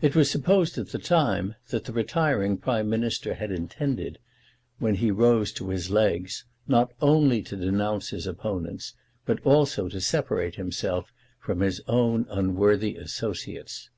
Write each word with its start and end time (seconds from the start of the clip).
It 0.00 0.16
was 0.16 0.28
supposed 0.28 0.78
at 0.78 0.88
the 0.88 0.98
time 0.98 1.54
that 1.68 1.84
the 1.84 1.92
retiring 1.92 2.58
Prime 2.58 2.90
Minister 2.90 3.34
had 3.34 3.52
intended, 3.52 4.18
when 4.80 4.96
he 4.96 5.12
rose 5.12 5.52
to 5.52 5.68
his 5.68 5.90
legs, 5.90 6.44
not 6.66 6.92
only 7.00 7.40
to 7.44 7.56
denounce 7.56 8.08
his 8.08 8.26
opponents, 8.26 8.94
but 9.24 9.38
also 9.46 9.88
to 9.90 10.00
separate 10.00 10.56
himself 10.56 11.12
from 11.38 11.60
his 11.60 11.80
own 11.86 12.26
unworthy 12.30 12.96
associates. 12.96 13.90